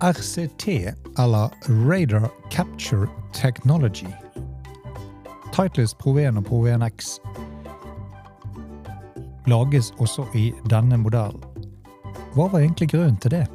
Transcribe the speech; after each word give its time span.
RCT, 0.00 0.68
eller 1.18 1.50
Radar 1.90 2.30
Capture 2.50 3.08
Technology. 3.32 4.06
Titles 5.52 5.94
Pro 5.94 6.18
1 6.18 6.36
og 6.36 6.44
Pro 6.44 6.66
1X 6.66 7.18
lages 9.46 9.92
også 9.98 10.26
i 10.34 10.52
denne 10.70 10.96
modellen. 10.96 11.42
Hva 12.34 12.46
var 12.46 12.60
egentlig 12.60 12.88
grunnen 12.92 13.16
til 13.16 13.30
det? 13.30 13.46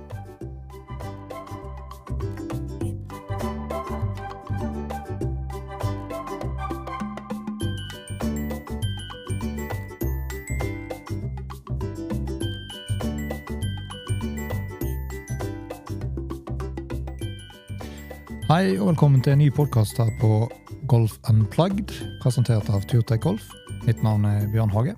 Hei 18.53 18.75
og 18.77 18.91
velkommen 18.91 19.21
til 19.25 19.33
en 19.33 19.39
ny 19.41 19.47
podkast 19.49 19.97
her 19.97 20.11
på 20.21 20.43
Golf 20.85 21.15
Unplugged, 21.25 21.89
presentert 22.21 22.67
av 22.69 22.83
Turtech 22.85 23.23
Golf. 23.23 23.47
Mitt 23.87 24.03
navn 24.05 24.27
er 24.29 24.43
Bjørn 24.51 24.69
Hage. 24.69 24.91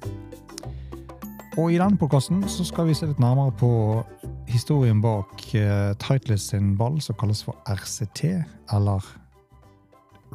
Og 1.55 1.69
i 1.71 1.77
denne 1.79 1.95
podkasten 1.95 2.41
skal 2.51 2.89
vi 2.89 2.95
se 2.99 3.07
litt 3.07 3.21
nærmere 3.23 3.53
på 3.55 3.69
historien 4.51 4.99
bak 4.99 5.39
uh, 5.55 5.93
Titleist 6.03 6.51
sin 6.51 6.73
ball, 6.75 6.97
som 6.99 7.15
kalles 7.15 7.45
for 7.47 7.55
RCT, 7.71 8.25
eller 8.75 9.07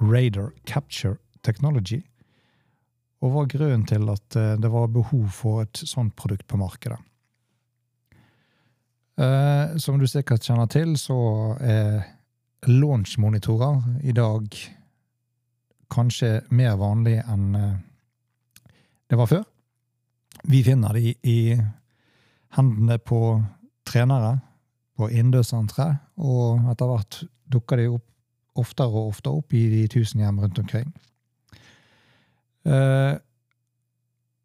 Radar 0.00 0.55
Capture 0.64 1.19
Technology. 1.45 1.98
Og 3.20 3.34
hva 3.34 3.42
er 3.45 3.50
grunnen 3.52 3.84
til 3.91 4.08
at 4.14 4.39
uh, 4.39 4.55
det 4.56 4.70
var 4.73 4.89
behov 4.95 5.27
for 5.42 5.67
et 5.67 5.83
sånt 5.83 6.17
produkt 6.17 6.47
på 6.48 6.62
markedet. 6.62 6.97
Uh, 9.20 9.77
som 9.77 10.00
du 10.00 10.08
sikkert 10.08 10.48
kjenner 10.48 10.73
til, 10.73 10.97
så 10.97 11.20
er 11.61 12.17
launchmonitorer 12.66 13.83
i 14.05 14.12
dag 14.12 14.56
kanskje 15.91 16.41
mer 16.50 16.77
vanlig 16.80 17.17
enn 17.25 17.55
det 19.11 19.19
var 19.19 19.27
før. 19.30 19.47
Vi 20.47 20.62
finner 20.62 20.94
de 20.94 21.14
i 21.27 21.41
hendene 22.56 22.98
på 23.02 23.41
trenere, 23.89 24.36
på 24.94 25.08
innendørsentre, 25.08 25.89
og 26.22 26.70
etter 26.70 26.92
hvert 26.92 27.19
dukker 27.50 27.80
de 27.80 27.89
opp 27.97 28.06
oftere 28.58 28.91
og 28.91 29.14
oftere 29.14 29.41
opp 29.41 29.55
i 29.55 29.64
de 29.70 29.86
tusen 29.91 30.22
hjem 30.22 30.41
rundt 30.42 30.58
omkring. 30.58 30.89
Eh, 32.67 33.17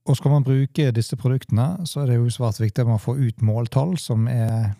og 0.06 0.18
skal 0.18 0.36
man 0.36 0.46
bruke 0.46 0.92
disse 0.94 1.18
produktene, 1.18 1.86
så 1.90 2.04
er 2.04 2.12
det 2.12 2.20
jo 2.20 2.34
svært 2.34 2.62
viktig 2.62 2.84
at 2.84 2.92
man 2.92 3.02
får 3.02 3.22
ut 3.22 3.46
måltall 3.46 3.96
som 4.02 4.28
er 4.30 4.76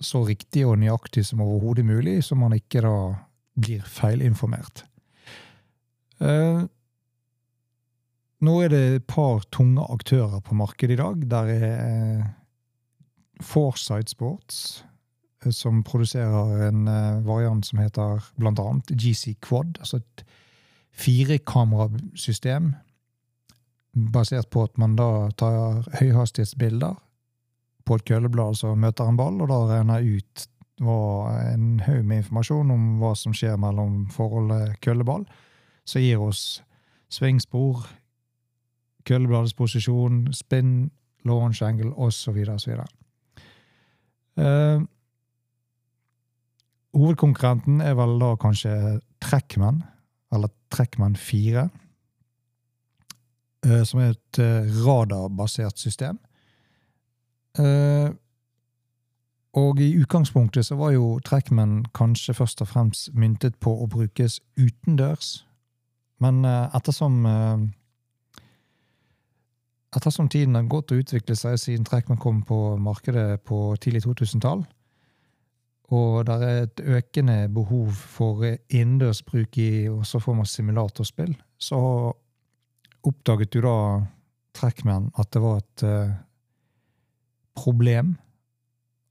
så 0.00 0.24
riktig 0.24 0.64
og 0.66 0.78
nøyaktig 0.80 1.24
som 1.28 1.42
overhodet 1.44 1.84
mulig, 1.84 2.20
så 2.24 2.36
man 2.38 2.56
ikke 2.56 2.82
da 2.84 2.94
blir 3.60 3.84
feilinformert. 3.84 4.84
Eh, 6.20 6.62
nå 8.40 8.54
er 8.64 8.72
det 8.72 8.82
et 8.96 9.08
par 9.08 9.44
tunge 9.52 9.84
aktører 9.92 10.40
på 10.44 10.56
markedet 10.56 10.96
i 10.96 11.00
dag. 11.00 11.24
Der 11.28 11.50
er 11.52 12.22
Foresight 13.40 14.12
Sports, 14.12 14.84
som 15.52 15.82
produserer 15.84 16.68
en 16.68 16.84
variant 17.24 17.64
som 17.66 17.80
heter 17.80 18.24
blant 18.40 18.60
annet 18.60 18.92
GC 18.96 19.36
Quad. 19.44 19.76
Altså 19.80 20.00
et 20.00 20.24
firekamerasystem 20.96 22.74
basert 24.12 24.50
på 24.50 24.64
at 24.68 24.78
man 24.78 24.96
da 24.98 25.30
tar 25.38 25.84
høyhastighetsbilder 26.00 26.96
på 27.84 27.98
et 27.98 28.04
køleblad 28.04 28.58
så 28.60 28.74
møter 28.74 29.08
han 29.08 29.18
ball, 29.18 29.40
og 29.42 29.50
da 29.50 29.60
renner 29.70 30.04
ut 30.04 30.46
en 30.80 31.80
haug 31.84 32.04
med 32.04 32.22
informasjon 32.22 32.70
om 32.72 32.84
hva 33.00 33.12
som 33.18 33.34
skjer 33.36 33.58
mellom 33.60 34.06
forholdet 34.12 34.78
kølleball, 34.84 35.26
som 35.84 36.00
gir 36.00 36.22
oss 36.24 36.62
svingspor, 37.12 37.84
køllebladets 39.04 39.54
posisjon, 39.58 40.28
spinn, 40.32 40.90
launch 41.26 41.62
angle 41.62 41.92
osv. 41.96 42.38
osv. 42.48 42.80
Uh, 44.40 44.80
hovedkonkurrenten 46.96 47.80
er 47.84 47.96
vel 47.98 48.16
da 48.22 48.34
kanskje 48.40 48.74
Trekkman, 49.20 49.82
eller 50.32 50.52
Trekkman 50.72 51.16
4, 51.16 51.68
uh, 53.66 53.82
som 53.84 54.00
er 54.00 54.14
et 54.14 54.40
uh, 54.40 54.80
radarbasert 54.86 55.78
system. 55.78 56.20
Uh, 57.58 58.14
og 59.58 59.80
i 59.82 59.96
utgangspunktet 59.98 60.66
så 60.66 60.76
var 60.78 60.92
jo 60.94 61.18
Trackman 61.26 61.84
kanskje 61.94 62.34
først 62.34 62.62
og 62.62 62.68
fremst 62.70 63.10
myntet 63.18 63.56
på 63.58 63.72
å 63.74 63.88
brukes 63.90 64.38
utendørs. 64.54 65.40
Men 66.22 66.44
uh, 66.46 66.70
ettersom 66.76 67.24
uh, 67.26 67.68
Ettersom 69.90 70.28
tiden 70.30 70.54
har 70.54 70.68
gått 70.70 70.92
og 70.94 71.00
utviklet 71.02 71.34
seg 71.34 71.56
siden 71.58 71.82
Trackman 71.82 72.20
kom 72.22 72.44
på 72.46 72.76
markedet 72.78 73.40
på 73.42 73.74
tidlig 73.82 74.04
2000-tall, 74.04 74.60
og 75.90 76.28
det 76.28 76.36
er 76.46 76.60
et 76.60 76.82
økende 76.94 77.48
behov 77.50 77.98
for 77.98 78.44
innendørsbruk 78.46 79.58
i 79.58 79.88
også 79.90 80.20
form 80.22 80.44
av 80.44 80.46
simulatorspill, 80.46 81.34
så 81.58 81.80
oppdaget 83.02 83.50
du 83.50 83.64
da 83.66 83.74
Trackman 84.54 85.10
at 85.18 85.32
det 85.34 85.42
var 85.42 85.58
et 85.58 85.84
problem, 87.60 88.16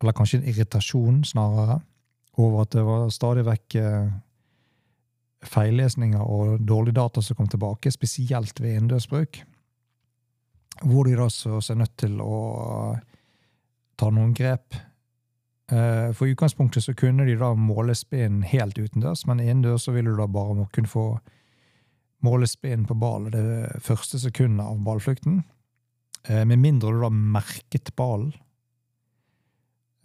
eller 0.01 0.15
kanskje 0.17 0.41
en 0.41 0.49
irritasjon 0.49 1.21
snarere, 1.27 1.79
over 2.39 2.63
at 2.63 2.73
det 2.75 2.83
var 2.87 3.09
stadig 3.11 3.45
vekk 3.47 3.77
eh, 3.81 4.11
feillesninger 5.49 6.23
og 6.23 6.59
dårlig 6.67 6.95
data 6.95 7.21
som 7.23 7.37
kom 7.37 7.47
tilbake, 7.51 7.91
spesielt 7.91 8.59
ved 8.59 8.75
innendørsbruk. 8.75 9.41
Hvor 10.83 11.07
de 11.07 11.17
da 11.19 11.27
så 11.31 11.59
seg 11.63 11.81
nødt 11.81 11.97
til 11.99 12.21
å 12.23 12.37
ta 13.99 14.07
noen 14.15 14.31
grep. 14.35 14.77
Eh, 15.69 16.09
for 16.15 16.27
i 16.27 16.33
utgangspunktet 16.33 16.85
så 16.85 16.95
kunne 16.97 17.27
de 17.27 17.35
da 17.39 17.51
måle 17.53 17.95
spinn 17.97 18.41
helt 18.47 18.79
utendørs, 18.79 19.25
men 19.27 19.43
innendørs 19.43 19.87
så 19.87 19.93
ville 19.95 20.13
du 20.13 20.19
da 20.19 20.29
bare 20.31 20.69
kunne 20.73 20.89
få 20.89 21.05
måle 22.25 22.47
spinn 22.49 22.87
på 22.87 22.97
ball 22.99 23.29
det 23.31 23.81
første 23.83 24.19
sekundet 24.19 24.65
av 24.65 24.79
ballflukten. 24.83 25.43
Eh, 26.27 26.45
med 26.45 26.59
mindre 26.59 26.91
du 26.93 27.01
da 27.01 27.09
merket 27.09 27.93
ballen. 27.97 28.33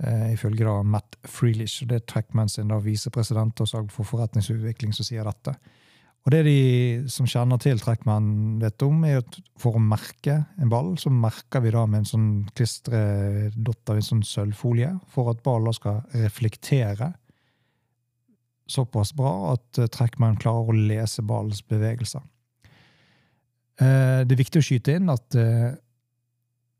Eh, 0.02 0.34
ifølge 0.34 0.66
da 0.66 0.82
Matt 0.82 1.16
Freelish, 1.30 1.86
det 1.88 2.00
er 2.00 2.06
Trackman 2.10 2.50
sin 2.50 2.72
da 2.72 2.80
visepresident 2.82 3.60
og 3.62 3.70
salg 3.70 3.92
for 3.94 4.08
forretningsutvikling 4.08 4.94
som 4.94 5.06
sier 5.06 5.26
dette. 5.26 5.54
Og 6.24 6.32
Det 6.32 6.40
de 6.46 7.04
som 7.12 7.26
kjenner 7.28 7.60
til 7.60 7.78
Trackman 7.78 8.58
vet 8.58 8.82
om, 8.82 9.02
er 9.04 9.20
at 9.20 9.36
for 9.60 9.76
å 9.76 9.82
merke 9.82 10.46
en 10.56 10.70
ball, 10.72 10.94
så 10.96 11.12
merker 11.12 11.60
vi 11.60 11.70
da 11.74 11.84
med 11.84 12.00
en 12.00 12.08
sånn 12.08 12.30
klistredott 12.56 13.92
av 13.92 14.00
en 14.00 14.06
sånn 14.06 14.24
sølvfolie, 14.24 14.94
for 15.12 15.28
at 15.30 15.42
ballen 15.44 15.76
skal 15.76 16.00
reflektere 16.14 17.12
såpass 18.66 19.12
bra 19.12 19.52
at 19.52 19.82
Trackman 19.92 20.40
klarer 20.40 20.72
å 20.72 20.78
lese 20.88 21.20
ballens 21.22 21.60
bevegelser. 21.60 22.24
Det 23.76 24.32
er 24.32 24.40
viktig 24.40 24.62
å 24.62 24.64
skyte 24.64 24.94
inn 24.96 25.12
at 25.12 25.36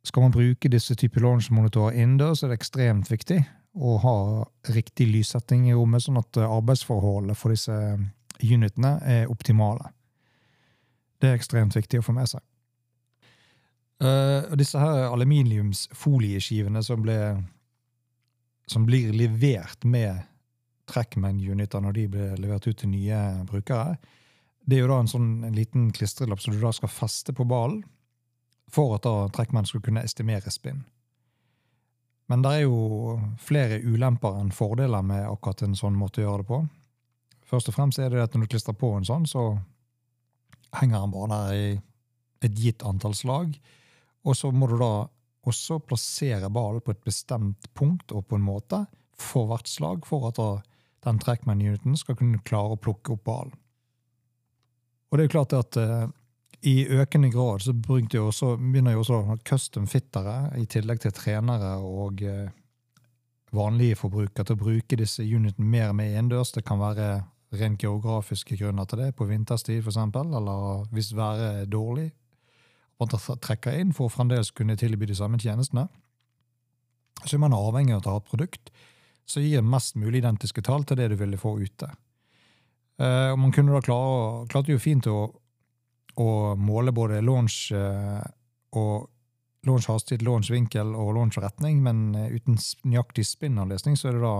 skal 0.05 0.27
man 0.27 0.35
bruke 0.35 0.69
disse 0.69 0.95
typer 1.01 1.25
launchmonitorer 1.25 1.97
innendørs, 1.97 2.43
er 2.43 2.53
det 2.53 2.61
ekstremt 2.61 3.11
viktig 3.11 3.41
å 3.75 3.97
ha 4.03 4.17
riktig 4.75 5.09
lyssetting 5.11 5.69
i 5.71 5.75
rommet, 5.75 6.05
sånn 6.05 6.21
at 6.21 6.39
arbeidsforholdene 6.45 7.37
for 7.39 7.55
disse 7.55 7.75
unitene 8.45 8.99
er 9.01 9.31
optimale. 9.33 9.91
Det 11.19 11.31
er 11.31 11.39
ekstremt 11.39 11.75
viktig 11.77 12.03
å 12.03 12.07
få 12.07 12.15
med 12.15 12.29
seg. 12.31 12.45
Uh, 14.03 14.53
disse 14.59 14.79
her 14.79 15.07
aluminiumsfolieskivene 15.09 16.83
som, 16.85 17.03
ble, 17.03 17.19
som 18.69 18.85
blir 18.87 19.15
levert 19.17 19.87
med 19.89 20.27
Trackman-uniter 20.91 21.81
når 21.81 21.97
de 21.97 22.07
blir 22.13 22.37
levert 22.43 22.67
ut 22.69 22.77
til 22.83 22.93
nye 22.93 23.21
brukere, 23.49 23.97
det 24.65 24.77
er 24.77 24.85
jo 24.85 24.91
da 24.91 25.01
en 25.01 25.09
sånn 25.09 25.29
en 25.49 25.57
liten 25.57 25.89
klistrelapp 25.95 26.43
som 26.43 26.55
du 26.55 26.61
da 26.61 26.73
skal 26.77 26.93
feste 26.93 27.33
på 27.37 27.47
ballen 27.49 27.83
for 28.75 28.97
at 28.97 29.07
da 29.07 29.29
trekkmenn 29.35 29.69
skulle 29.69 29.87
kunne 29.87 30.03
estimere 30.05 30.51
spinn. 30.51 30.83
Men 32.33 32.43
det 32.43 32.55
er 32.57 32.63
jo 32.65 33.19
flere 33.45 33.83
ulemper 33.85 34.41
enn 34.41 34.53
fordeler 34.55 35.05
med 35.05 35.27
akkurat 35.29 35.63
en 35.67 35.77
sånn 35.77 35.97
måte 35.99 36.23
å 36.23 36.25
gjøre 36.25 36.43
det 36.43 36.49
på. 36.49 36.61
Først 37.45 37.69
og 37.71 37.77
fremst 37.77 38.01
er 38.01 38.11
det 38.11 38.23
at 38.25 38.35
når 38.35 38.47
du 38.47 38.55
klistrer 38.55 38.77
på 38.81 38.95
en 38.97 39.07
sånn, 39.07 39.27
så 39.29 39.59
henger 40.81 41.05
den 41.05 41.13
bare 41.13 41.35
der 41.35 41.59
i 41.59 41.67
et 42.49 42.57
gitt 42.59 42.85
antall 42.89 43.15
slag. 43.17 43.53
Og 44.25 44.37
så 44.39 44.51
må 44.51 44.69
du 44.71 44.79
da 44.81 45.07
også 45.45 45.83
plassere 45.85 46.49
ballen 46.53 46.83
på 46.85 46.95
et 46.95 47.05
bestemt 47.05 47.69
punkt 47.77 48.15
og 48.17 48.25
på 48.31 48.39
en 48.39 48.47
måte 48.47 48.87
for 49.21 49.51
hvert 49.51 49.69
slag, 49.71 50.09
for 50.09 50.31
at 50.31 50.41
den 51.05 51.21
trackman-uniten 51.21 51.99
skal 52.01 52.17
kunne 52.19 52.41
klare 52.49 52.75
å 52.75 52.81
plukke 52.81 53.15
opp 53.15 53.25
ballen. 53.29 53.55
Og 55.13 55.19
det 55.19 55.23
er 55.23 55.29
jo 55.29 55.35
klart 55.37 55.55
at 55.55 55.77
eh, 55.79 56.09
i 56.65 56.87
økende 56.89 57.29
grad 57.33 57.61
så 57.61 57.75
jo 58.13 58.27
også, 58.27 58.57
begynner 58.57 58.93
jo 58.93 59.03
også 59.03 59.39
custom 59.45 59.87
fittere, 59.87 60.51
i 60.57 60.65
tillegg 60.65 61.01
til 61.01 61.13
trenere 61.13 61.77
og 61.85 62.23
eh, 62.23 62.49
vanlige 63.53 63.97
forbrukere 63.97 64.45
til 64.45 64.57
å 64.57 64.63
bruke 64.63 64.97
disse 64.97 65.23
unitene 65.23 65.67
mer 65.67 65.93
mer 65.93 66.15
innendørs. 66.15 66.53
Det 66.53 66.65
kan 66.65 66.81
være 66.81 67.25
rent 67.55 67.83
geografiske 67.83 68.57
grunner 68.57 68.89
til 68.89 69.05
det, 69.05 69.15
på 69.15 69.29
vinterstid 69.29 69.83
f.eks., 69.85 69.97
eller 69.97 70.89
hvis 70.91 71.13
været 71.17 71.63
er 71.63 71.71
dårlig. 71.71 72.11
Man 73.01 73.11
trekker 73.11 73.77
inn 73.79 73.93
for 73.93 74.09
å 74.09 74.15
fremdeles 74.15 74.51
kunne 74.55 74.77
tilby 74.77 75.07
de 75.07 75.19
samme 75.19 75.39
tjenestene. 75.39 75.89
Så 77.25 77.37
er 77.37 77.45
man 77.45 77.55
avhengig 77.57 77.95
av 77.95 78.07
å 78.07 78.17
ha 78.17 78.23
et 78.23 78.31
produkt 78.31 78.73
som 79.29 79.43
gir 79.43 79.65
mest 79.65 79.97
mulig 79.97 80.21
identiske 80.21 80.63
tall 80.65 80.85
til 80.85 80.99
det 81.01 81.11
du 81.13 81.17
ville 81.21 81.41
få 81.41 81.57
ute. 81.61 81.89
Uh, 83.01 83.33
og 83.33 83.39
man 83.43 83.55
kunne 83.55 83.75
da 83.75 83.81
klare, 83.83 84.45
klarte 84.51 84.75
jo 84.75 84.83
fint 84.83 85.07
å, 85.11 85.27
å 86.21 86.55
måle 86.61 86.93
både 86.95 87.23
launch 87.25 87.73
uh, 87.75 88.23
og 88.79 89.09
launch 89.65 89.89
hastighet, 89.89 90.25
launch 90.27 90.51
vinkel 90.53 90.95
og 90.95 91.15
launch 91.17 91.39
retning, 91.43 91.81
men 91.85 92.11
uh, 92.17 92.29
uten 92.31 92.59
nøyaktig 92.85 93.27
spinnavlesning 93.29 93.99
så 93.99 94.11
er 94.11 94.19
det 94.19 94.27
da 94.27 94.37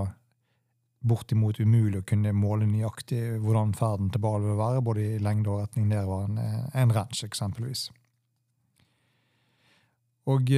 bortimot 1.05 1.59
umulig 1.61 2.01
å 2.01 2.07
kunne 2.09 2.33
måle 2.33 2.69
nøyaktig 2.69 3.41
hvordan 3.43 3.75
ferden 3.77 4.13
til 4.13 4.23
ball 4.25 4.45
vil 4.45 4.61
være, 4.61 4.85
både 4.85 5.03
i 5.05 5.19
lengde 5.23 5.53
og 5.53 5.65
retning 5.65 5.91
nedover 5.91 6.31
en, 6.31 6.39
en 6.73 6.95
ranch, 6.97 7.21
eksempelvis. 7.27 7.91
Og 10.33 10.49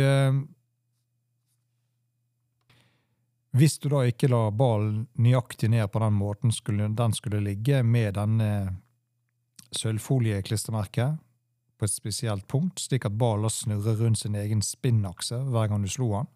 hvis 3.57 3.79
du 3.81 3.89
da 3.89 4.03
ikke 4.05 4.29
la 4.29 4.51
ballen 4.53 5.07
nøyaktig 5.23 5.71
ned 5.73 5.89
på 5.93 6.01
den 6.03 6.17
måten 6.19 6.53
skulle, 6.53 6.91
den 6.93 7.15
skulle 7.17 7.41
ligge, 7.41 7.83
med 7.83 8.17
denne 8.19 8.51
sølvfolieklistremerket 9.75 11.19
på 11.77 11.85
et 11.85 11.93
spesielt 11.93 12.47
punkt, 12.49 12.81
slik 12.81 13.05
at 13.09 13.17
ballen 13.19 13.53
snurrer 13.53 13.99
rundt 14.01 14.23
sin 14.23 14.37
egen 14.39 14.63
spinnakse 14.65 15.39
hver 15.51 15.71
gang 15.71 15.85
du 15.85 15.91
slo 15.93 16.11
den, 16.15 16.29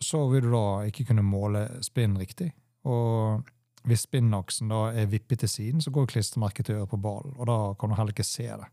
så 0.00 0.24
vil 0.30 0.46
du 0.46 0.52
da 0.54 0.66
ikke 0.86 1.08
kunne 1.08 1.26
måle 1.26 1.64
spinn 1.82 2.14
riktig. 2.18 2.52
Og 2.86 3.48
hvis 3.88 4.04
spinnaksen 4.06 4.70
da 4.70 4.88
er 4.94 5.10
vippet 5.10 5.42
til 5.42 5.50
siden, 5.50 5.82
så 5.82 5.90
går 5.90 6.10
klistremerket 6.12 6.68
til 6.68 6.78
øret 6.78 6.92
på 6.92 7.00
ballen, 7.02 7.34
og 7.36 7.48
da 7.50 7.58
kan 7.78 7.90
du 7.90 7.98
heller 7.98 8.14
ikke 8.14 8.26
se 8.26 8.46
det. 8.46 8.68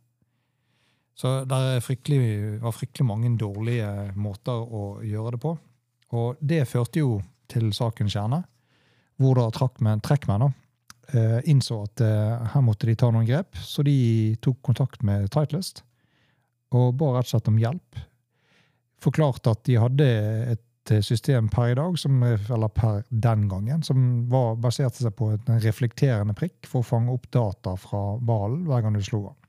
Så 1.16 1.46
det 1.48 1.56
var 1.56 2.76
fryktelig 2.76 3.08
mange 3.08 3.32
dårlige 3.40 4.12
måter 4.20 4.52
å 4.52 5.00
gjøre 5.06 5.38
det 5.38 5.42
på. 5.46 5.54
Og 6.16 6.42
det 6.44 6.66
førte 6.68 7.00
jo 7.00 7.22
til 7.52 7.72
sakens 7.74 8.14
kjerne, 8.14 8.42
hvor 9.22 9.40
da 9.40 9.48
trekkmenn 9.56 10.02
eh, 10.04 10.56
innså 11.46 11.84
at 11.86 12.02
eh, 12.04 12.52
her 12.54 12.64
måtte 12.66 12.90
de 12.90 12.96
ta 12.98 13.12
noen 13.12 13.28
grep. 13.28 13.58
Så 13.62 13.86
de 13.86 14.36
tok 14.44 14.62
kontakt 14.66 15.04
med 15.06 15.30
Titleist 15.34 15.84
og 16.76 16.96
ba 17.00 17.14
rett 17.14 17.30
og 17.30 17.32
slett 17.36 17.52
om 17.52 17.60
hjelp. 17.62 18.00
Forklarte 19.04 19.54
at 19.54 19.62
de 19.68 19.78
hadde 19.80 20.08
et 20.56 20.94
system 21.06 21.48
per 21.50 21.72
i 21.72 21.78
dag, 21.78 21.96
som, 21.98 22.18
eller 22.26 22.72
per 22.74 23.06
den 23.10 23.46
gangen, 23.50 23.86
som 23.86 24.26
var, 24.30 24.58
baserte 24.60 25.00
seg 25.00 25.16
på 25.18 25.30
en 25.34 25.62
reflekterende 25.64 26.36
prikk 26.38 26.68
for 26.68 26.82
å 26.84 26.90
fange 26.90 27.14
opp 27.14 27.30
data 27.34 27.78
fra 27.80 28.02
ballen 28.20 28.66
hver 28.68 28.84
gang 28.84 28.98
du 28.98 29.02
slo 29.06 29.22
den. 29.30 29.40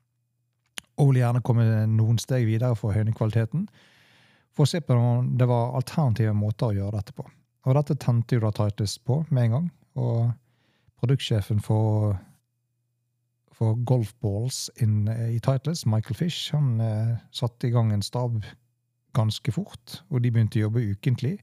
Og 0.97 1.11
ville 1.11 1.25
gjerne 1.25 1.43
komme 1.45 1.67
noen 1.93 2.21
steg 2.23 2.47
videre 2.49 2.79
for 2.79 2.93
å 2.93 2.97
høyne 2.97 3.17
kvaliteten 3.17 3.67
for 4.57 4.65
å 4.65 4.71
se 4.71 4.81
på 4.81 4.97
om 4.97 5.35
det 5.37 5.47
var 5.49 5.75
alternative 5.77 6.33
måter 6.37 6.71
å 6.71 6.77
gjøre 6.79 6.97
dette 6.97 7.15
på. 7.17 7.27
Og 7.67 7.77
dette 7.77 7.99
tente 8.01 8.37
jo 8.37 8.45
da 8.47 8.53
Titus 8.57 8.97
på 9.05 9.21
med 9.29 9.49
en 9.49 9.57
gang. 9.57 9.67
Og 10.01 10.21
produktsjefen 11.01 11.61
for, 11.61 12.17
for 13.53 13.77
golfballs 13.89 14.71
in, 14.83 15.09
i 15.09 15.41
Titles, 15.45 15.87
Michael 15.87 16.19
Fish, 16.19 16.53
han 16.55 16.81
eh, 16.81 17.17
satte 17.35 17.69
i 17.69 17.75
gang 17.75 17.93
en 17.93 18.05
stab 18.05 18.41
ganske 19.17 19.53
fort, 19.53 20.01
og 20.11 20.23
de 20.23 20.33
begynte 20.33 20.61
å 20.61 20.67
jobbe 20.67 20.85
ukentlig 20.93 21.39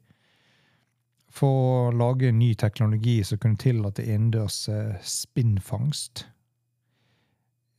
for 1.33 1.89
å 1.89 1.93
lage 1.97 2.29
ny 2.35 2.51
teknologi 2.59 3.17
som 3.25 3.39
kunne 3.41 3.57
tillate 3.61 4.05
innendørs 4.05 4.67
eh, 4.69 4.97
spinnfangst, 5.01 6.27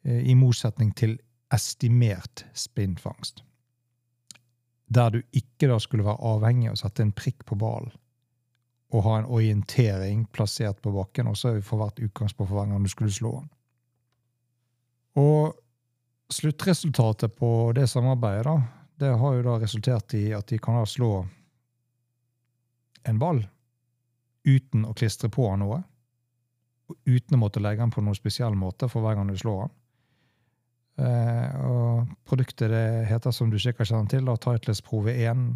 eh, 0.02 0.22
i 0.30 0.34
motsetning 0.38 0.90
til 0.98 1.16
estimert 1.54 2.46
spinnfangst. 2.58 3.44
Der 4.94 5.14
du 5.14 5.20
ikke 5.32 5.70
da 5.70 5.78
skulle 5.80 6.06
være 6.06 6.34
avhengig 6.34 6.72
av 6.72 6.78
å 6.78 6.82
sette 6.82 7.06
en 7.06 7.14
prikk 7.14 7.46
på 7.46 7.58
ballen 7.58 7.94
og 8.94 9.02
ha 9.08 9.18
en 9.18 9.26
orientering 9.26 10.22
plassert 10.30 10.78
på 10.82 10.92
bakken, 10.94 11.26
og 11.26 11.38
så 11.38 11.50
er 11.50 11.58
vi 11.58 11.66
for 11.66 11.82
hvert 11.82 11.98
utgangspunkt 11.98 12.50
for 12.50 12.60
hver 12.60 12.70
gang 12.70 12.84
du 12.84 12.90
skulle 12.92 13.14
slå 13.14 13.32
den. 13.40 13.48
Og 15.18 15.54
sluttresultatet 16.34 17.34
på 17.38 17.48
det 17.74 17.88
samarbeidet 17.90 18.46
da, 18.46 18.56
det 19.02 19.10
har 19.18 19.34
jo 19.34 19.46
da 19.46 19.56
resultert 19.58 20.14
i 20.14 20.28
at 20.34 20.46
de 20.50 20.60
kan 20.62 20.78
da 20.78 20.84
slå 20.86 21.10
en 23.04 23.18
ball 23.18 23.42
uten 24.46 24.84
å 24.86 24.94
klistre 24.96 25.30
på 25.32 25.48
noe, 25.58 25.80
og 26.84 27.08
uten 27.08 27.36
å 27.36 27.40
måtte 27.40 27.62
legge 27.64 27.82
den 27.82 27.92
på 27.94 28.04
noen 28.04 28.16
spesiell 28.16 28.54
måte 28.58 28.88
for 28.92 29.04
hver 29.04 29.18
gang 29.18 29.30
du 29.30 29.36
slår 29.40 29.64
den. 29.64 29.74
Uh, 30.94 31.48
og 31.66 32.10
produktet 32.28 32.70
det 32.70 32.86
heter, 33.10 33.34
som 33.34 33.50
du 33.50 33.58
sikkert 33.58 33.90
kjenner 33.90 34.10
til, 34.12 34.28
da, 34.28 34.36
Titles 34.38 34.82
Prove 34.84 35.10
1 35.16 35.48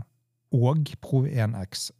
og 0.58 0.90
Prove 1.04 1.30
1X 1.30 1.92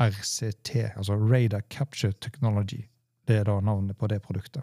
RCT, 0.00 0.74
altså 0.96 1.16
Radar 1.16 1.62
Capture 1.70 2.12
Technology. 2.12 2.84
Det 3.28 3.40
er 3.40 3.44
da 3.48 3.60
navnet 3.60 3.96
på 3.98 4.06
det 4.06 4.20
produktet. 4.22 4.62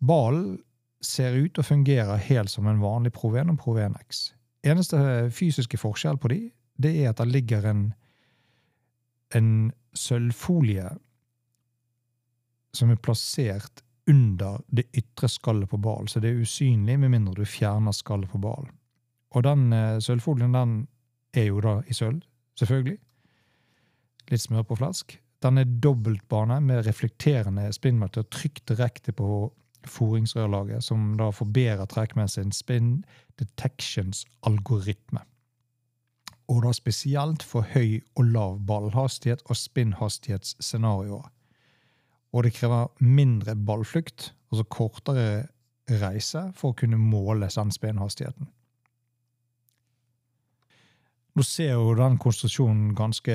Ballen 0.00 0.58
ser 1.00 1.36
ut 1.36 1.58
og 1.58 1.64
fungerer 1.64 2.16
helt 2.16 2.50
som 2.50 2.66
en 2.68 2.80
vanlig 2.80 3.12
Proven 3.12 3.48
1 3.48 3.54
og 3.54 3.58
Prove 3.58 3.86
1X. 3.88 4.32
Eneste 4.64 4.98
fysiske 5.32 5.78
forskjell 5.80 6.18
på 6.20 6.28
de, 6.28 6.40
det 6.76 6.92
er 7.00 7.10
at 7.10 7.20
det 7.20 7.32
ligger 7.32 7.64
en, 7.70 7.86
en 9.34 9.72
sølvfolie 9.96 10.90
som 12.76 12.92
er 12.92 13.00
plassert 13.02 13.82
under 14.10 14.60
det 14.68 14.86
ytre 14.96 15.28
skallet 15.28 15.70
på 15.70 15.80
ballen, 15.80 16.08
så 16.08 16.20
det 16.20 16.30
er 16.30 16.42
usynlig 16.42 16.98
med 17.00 17.12
mindre 17.12 17.40
du 17.40 17.48
fjerner 17.48 17.94
skallet 17.96 18.30
på 18.30 18.40
ballen. 18.42 18.72
Og 19.34 19.44
den 19.46 19.72
eh, 19.72 19.98
sølvfolien 20.02 20.54
den 20.54 20.74
er 21.36 21.50
jo 21.50 21.60
da 21.62 21.78
i 21.86 21.94
sølv, 21.94 22.20
selvfølgelig. 22.58 22.98
Litt 24.30 24.44
smør 24.44 24.66
på 24.68 24.78
flask. 24.80 25.16
Den 25.42 25.58
er 25.58 25.72
dobbeltbane 25.82 26.60
med 26.62 26.84
reflekterende 26.86 27.70
spinnmatter 27.72 28.26
trykt 28.28 28.66
direkte 28.68 29.14
på 29.16 29.48
foringsrørlaget, 29.88 30.84
som 30.84 31.14
da 31.16 31.30
forbedrer 31.32 31.88
trekkmenn 31.88 32.28
sin 32.28 32.52
spin 32.52 33.00
detections-algoritme. 33.40 35.24
Og 36.50 36.64
da 36.66 36.72
spesielt 36.76 37.42
for 37.46 37.64
høy 37.72 38.02
og 38.18 38.24
lav 38.34 38.58
ballhastighet 38.68 39.42
og 39.48 39.56
spinnhastighetsscenarioer 39.56 41.30
og 42.32 42.46
det 42.46 42.54
krever 42.54 42.86
mindre 43.02 43.56
ballflukt, 43.56 44.34
altså 44.52 44.64
kortere 44.70 45.46
reise, 45.90 46.50
for 46.54 46.70
å 46.70 46.78
kunne 46.78 46.98
måle 47.00 47.50
sandspennhastigheten. 47.50 48.46
Nå 51.34 51.46
ser 51.46 51.74
jo 51.74 51.94
den 51.98 52.18
konstruksjonen 52.22 52.94
ganske, 52.98 53.34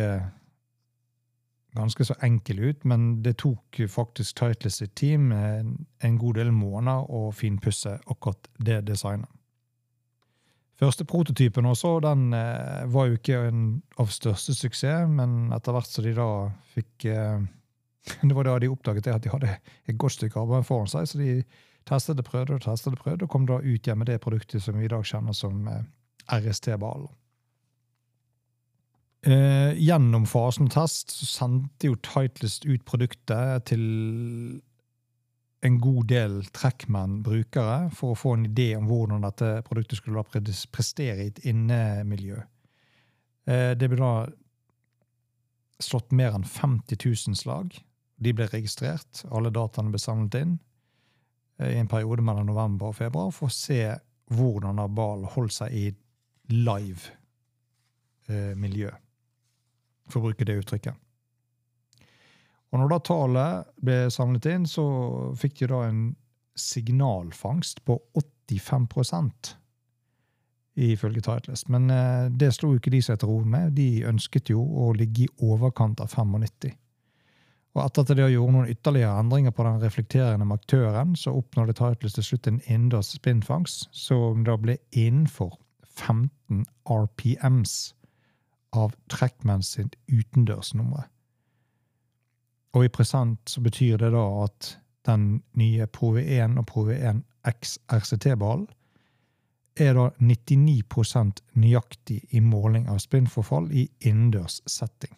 ganske 1.76 2.06
så 2.08 2.16
enkel 2.24 2.60
ut, 2.64 2.84
men 2.88 3.22
det 3.24 3.38
tok 3.44 3.82
faktisk 3.92 4.40
Titles 4.40 4.80
sitt 4.82 4.96
team 4.96 5.32
en 5.32 6.18
god 6.22 6.40
del 6.40 6.52
måneder 6.56 7.10
å 7.12 7.30
finpusse 7.36 7.98
akkurat 8.06 8.50
det 8.58 8.82
designet. 8.88 9.30
Første 10.76 11.06
prototypen 11.08 11.66
også, 11.70 12.00
den 12.04 12.34
eh, 12.36 12.84
var 12.92 13.08
jo 13.08 13.16
ikke 13.16 13.38
en, 13.48 13.62
av 14.02 14.10
største 14.12 14.52
suksess, 14.58 15.08
men 15.08 15.54
etter 15.56 15.76
hvert 15.76 15.88
som 15.88 16.04
de 16.04 16.12
da 16.18 16.30
fikk 16.74 17.06
eh, 17.08 17.46
det 18.28 18.36
var 18.36 18.50
da 18.50 18.58
de 18.60 18.70
oppdaget 18.70 19.08
at 19.14 19.24
de 19.24 19.32
hadde 19.32 19.54
et 19.88 19.98
godt 19.98 20.18
stykke 20.18 20.42
arbeid 20.42 20.68
foran 20.68 20.92
seg. 20.92 21.08
Så 21.08 21.22
de 21.22 21.38
testet 21.88 22.20
det, 22.20 22.26
prøvde 22.28 22.58
og 22.58 22.66
testet 22.66 22.92
det, 22.92 23.00
prøvde, 23.00 23.24
og 23.24 23.32
kom 23.32 23.48
da 23.48 23.62
ut 23.64 23.88
igjen 23.88 24.02
med 24.02 24.12
det 24.12 24.20
produktet 24.24 24.64
som 24.66 24.76
vi 24.76 24.90
i 24.90 24.92
dag 24.92 25.06
kjenner 25.08 25.38
som 25.38 25.64
eh, 25.72 25.86
RST-ballen. 26.42 27.08
Eh, 29.26 29.74
gjennom 29.82 30.28
fasen 30.30 30.70
test 30.70 31.16
så 31.16 31.26
sendte 31.26 31.90
jo 31.90 31.98
Titleist 32.06 32.68
ut 32.70 32.84
produktet 32.86 33.72
til 33.72 33.86
en 35.66 35.80
god 35.82 36.10
del 36.12 36.36
Trackman-brukere 36.54 37.90
for 37.96 38.14
å 38.14 38.20
få 38.20 38.36
en 38.36 38.46
idé 38.46 38.76
om 38.78 38.86
hvordan 38.90 39.26
dette 39.26 39.50
produktet 39.66 39.98
skulle 39.98 40.22
prestere 40.30 41.24
i 41.24 41.32
et 41.32 41.42
innemiljø. 41.50 42.44
Eh, 43.50 43.72
det 43.78 43.90
ble 43.90 43.98
da 44.02 44.14
slått 45.82 46.14
mer 46.16 46.38
enn 46.38 46.46
50 46.46 47.02
000 47.02 47.40
slag. 47.40 47.74
De 48.22 48.34
ble 48.36 48.48
registrert, 48.52 49.26
alle 49.34 49.52
dataene 49.54 49.92
ble 49.94 50.02
samlet 50.02 50.38
inn 50.44 50.58
eh, 51.60 51.74
i 51.76 51.80
en 51.82 51.90
periode 51.92 52.24
mellom 52.26 52.48
november 52.52 52.94
og 52.94 53.00
februar 53.02 53.34
for 53.36 53.50
å 53.50 53.56
se 53.56 53.82
hvordan 54.34 54.82
Bal 54.98 55.26
holdt 55.36 55.58
seg 55.58 55.74
i 55.74 55.88
live 56.54 57.12
eh, 58.30 58.54
miljø, 58.58 58.94
for 60.10 60.22
å 60.22 60.30
bruke 60.30 60.48
det 60.48 60.60
uttrykket. 60.62 61.02
Og 62.74 62.82
når 62.82 62.92
da 62.92 63.02
tallet 63.08 63.76
ble 63.88 63.98
samlet 64.12 64.48
inn, 64.52 64.66
så 64.68 64.86
fikk 65.40 65.62
de 65.62 65.70
da 65.72 65.84
en 65.88 66.02
signalfangst 66.60 67.84
på 67.88 68.00
85% 68.20 69.56
ifølge 70.76 71.24
Titleist. 71.24 71.70
Men 71.72 71.90
eh, 71.90 72.26
det 72.32 72.52
slo 72.56 72.74
jo 72.74 72.82
ikke 72.82 72.92
de 72.92 73.02
seg 73.04 73.20
til 73.22 73.32
ro 73.32 73.44
med. 73.48 73.76
De 73.78 74.04
ønsket 74.08 74.52
jo 74.52 74.60
å 74.60 74.92
ligge 74.96 75.26
i 75.26 75.30
overkant 75.48 76.04
av 76.04 76.12
95. 76.12 76.74
Og 77.76 77.82
etter 77.84 78.06
at 78.06 78.12
de 78.16 78.28
gjorde 78.32 78.56
noen 78.56 78.72
ytterligere 78.72 79.20
endringer 79.20 79.52
på 79.56 79.66
den 79.68 79.82
reflekterende 79.84 80.48
maktøren, 80.48 81.16
så 81.20 81.36
oppnådde 81.36 81.76
Titleist 81.80 82.20
til 82.20 82.28
slutt 82.28 82.52
en 82.52 82.62
innendørs 82.68 83.12
spinnfangst 83.18 83.90
som 83.96 84.46
da 84.48 84.56
ble 84.60 84.78
innenfor 84.96 85.58
15 85.96 86.64
RPMs 86.92 87.96
av 88.76 88.96
Trackman 89.12 89.64
sitt 89.64 89.96
utendørsnummer. 90.08 91.08
Og 92.76 92.86
i 92.86 92.92
present 92.92 93.40
så 93.50 93.62
betyr 93.64 93.98
det 94.02 94.12
da 94.16 94.26
at 94.44 94.76
den 95.08 95.44
nye 95.56 95.88
Pro 95.88 96.12
V1 96.16 96.58
og 96.60 96.66
Pro 96.68 96.86
V1 96.90 97.22
X 97.48 97.78
RCT-ballen 97.94 98.68
er 99.76 99.94
da 99.96 100.10
99% 100.20 101.42
nøyaktig 101.60 102.22
i 102.32 102.40
måling 102.40 102.88
av 102.92 103.00
spinnforfall 103.04 103.72
i 103.76 103.90
innendørs 104.08 104.62
setting. 104.72 105.16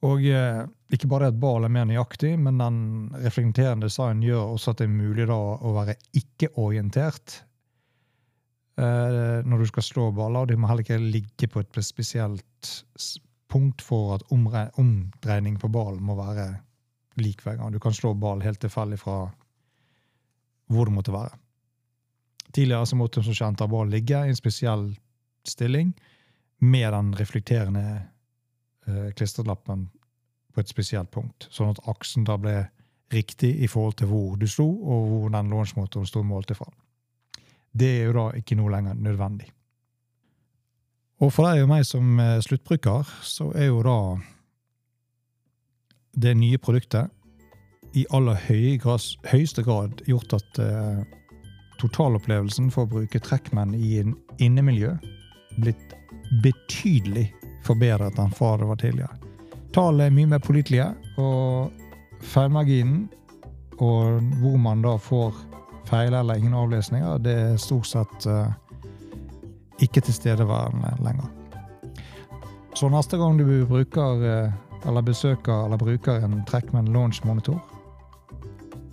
Og 0.00 0.24
eh, 0.24 0.64
ikke 0.90 1.08
bare 1.10 1.28
at 1.30 1.38
ball 1.38 1.64
er 1.66 1.72
mer 1.72 1.86
nøyaktig, 1.86 2.32
men 2.42 2.58
den 2.58 2.78
reflekterende 3.22 3.86
designen 3.86 4.24
gjør 4.26 4.56
også 4.56 4.72
at 4.72 4.80
det 4.80 4.88
er 4.88 4.96
mulig 4.96 5.26
da 5.30 5.38
å 5.38 5.74
være 5.76 5.94
ikke-orientert 6.18 7.36
eh, 8.80 9.40
når 9.46 9.62
du 9.62 9.68
skal 9.70 9.86
slå 9.86 10.08
baller. 10.16 10.42
og 10.42 10.50
De 10.50 10.58
må 10.58 10.70
heller 10.70 10.86
ikke 10.86 10.98
ligge 10.98 11.50
på 11.50 11.62
et 11.62 11.80
spesielt 11.86 12.72
punkt 13.50 13.82
for 13.82 14.16
at 14.16 14.26
omdreining 14.30 15.58
på 15.62 15.70
ballen 15.70 16.02
må 16.06 16.16
være 16.18 16.48
lik 17.22 17.44
hver 17.44 17.60
gang. 17.60 17.70
Du 17.70 17.78
kan 17.82 17.94
slå 17.94 18.14
ball 18.18 18.42
helt 18.42 18.60
tilfeldig 18.62 18.98
fra 18.98 19.20
hvor 20.70 20.86
det 20.86 20.94
måtte 20.94 21.14
være. 21.14 21.38
Tidligere 22.50 22.86
så 22.86 22.98
måtte 22.98 23.22
som 23.22 23.34
kjent 23.34 23.62
ball 23.70 23.90
ligge 23.90 24.18
i 24.26 24.30
en 24.30 24.38
spesiell 24.38 24.88
stilling 25.46 25.94
med 26.60 26.92
den 26.92 27.14
reflekterende 27.18 27.86
eh, 28.86 29.10
klistrelappen 29.16 29.88
på 30.54 30.62
et 30.62 30.70
spesielt 30.70 31.10
punkt, 31.14 31.48
sånn 31.50 31.72
at 31.74 31.82
aksen 31.90 32.26
da 32.28 32.36
ble 32.40 32.56
riktig 33.14 33.52
i 33.62 33.68
forhold 33.70 33.98
til 33.98 34.10
hvor 34.10 34.36
du 34.38 34.46
sto, 34.50 34.66
og 34.66 35.06
hvor 35.10 35.30
den 35.34 35.50
launchmotoren 35.50 36.06
sto 36.06 36.22
målt 36.26 36.52
ifra. 36.54 36.68
Det 37.72 37.88
er 38.00 38.04
jo 38.08 38.16
da 38.16 38.26
ikke 38.38 38.58
noe 38.58 38.72
lenger 38.72 38.98
nødvendig. 38.98 39.50
Og 41.20 41.32
for 41.34 41.46
deg 41.46 41.64
og 41.64 41.70
meg 41.70 41.84
som 41.84 42.20
eh, 42.22 42.38
sluttbruker, 42.40 43.08
så 43.26 43.50
er 43.52 43.68
jo 43.68 43.82
da 43.84 43.98
det 46.20 46.34
nye 46.38 46.58
produktet 46.58 47.10
i 47.94 48.06
aller 48.14 48.38
høyeste 48.46 49.62
grad 49.66 50.02
gjort 50.06 50.34
at 50.36 50.60
uh, 50.62 51.02
totalopplevelsen 51.82 52.70
for 52.74 52.86
å 52.86 52.92
bruke 52.98 53.22
Trackman 53.22 53.74
i 53.74 53.98
en 54.02 54.14
innemiljø 54.42 54.92
blitt 55.58 55.96
betydelig 56.44 57.28
forbedret 57.66 58.18
enn 58.22 58.34
fra 58.34 58.54
det 58.60 58.70
var 58.70 58.80
tidligere. 58.82 59.19
Tallene 59.74 60.08
er 60.08 60.14
mye 60.14 60.30
mer 60.32 60.42
pålitelige, 60.42 60.88
og 61.18 61.70
feilmarginen 62.26 63.08
og 63.80 64.20
hvor 64.40 64.56
man 64.60 64.82
da 64.84 64.96
får 65.00 65.36
feil 65.88 66.14
eller 66.14 66.38
ingen 66.38 66.54
avlesninger, 66.54 67.18
det 67.24 67.34
er 67.34 67.60
stort 67.60 67.88
sett 67.88 68.26
uh, 68.28 68.50
ikke 69.80 70.02
tilstedeværende 70.04 70.92
lenger. 71.00 71.30
Så 72.74 72.88
neste 72.92 73.18
gang 73.18 73.38
du 73.38 73.44
bruker 73.66 74.22
eh, 74.22 74.52
eller 74.86 75.02
besøker 75.02 75.64
eller 75.64 75.76
bruker 75.76 76.22
en 76.24 76.44
Trackman 76.46 76.92
Launch 76.94 77.24
monitor, 77.26 77.58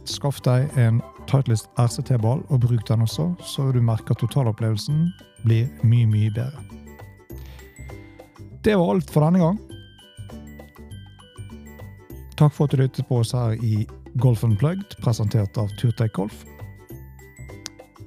skaff 0.05 0.41
deg 0.41 0.71
en 0.79 1.01
Titleist 1.27 1.69
RCT-ball 1.77 2.41
og 2.47 2.61
bruk 2.63 2.87
den 2.87 3.03
også, 3.05 3.29
så 3.43 3.67
du 3.71 3.81
merker 3.83 4.15
at 4.15 4.23
totalopplevelsen 4.23 5.09
blir 5.43 5.67
mye, 5.83 6.07
mye 6.07 6.31
bedre. 6.33 6.63
Det 8.65 8.75
var 8.79 8.95
alt 8.95 9.11
for 9.11 9.27
denne 9.27 9.43
gang. 9.43 9.59
Takk 12.37 12.53
for 12.53 12.67
at 12.67 12.71
du 12.71 12.77
lyttet 12.77 13.07
på 13.09 13.17
oss 13.23 13.31
her 13.33 13.57
i 13.65 13.87
Golf 14.21 14.43
Unplugged, 14.45 14.99
presentert 15.01 15.57
av 15.57 15.71
Turtech 15.81 16.13
Golf. 16.13 16.43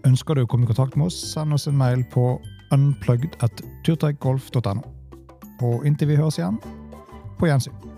Ønsker 0.06 0.38
du 0.38 0.44
å 0.44 0.48
komme 0.50 0.68
i 0.68 0.70
kontakt 0.70 0.94
med 0.94 1.10
oss, 1.10 1.18
send 1.32 1.56
oss 1.56 1.66
en 1.66 1.78
mail 1.78 2.04
på 2.14 2.36
unplugged 2.70 3.34
at 3.42 3.64
turtrekkgolf.no. 3.86 4.86
Og 5.66 5.86
inntil 5.86 6.12
vi 6.12 6.20
høres 6.22 6.38
igjen, 6.38 6.62
på 7.42 7.50
gjensyn. 7.50 7.89